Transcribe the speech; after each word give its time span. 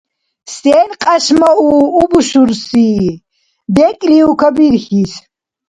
–Сен 0.55 0.89
кьяшмау 1.01 1.65
убуршуси? 2.01 2.89
БекӀлиу 3.75 4.31
кабирхьис. 4.41 5.11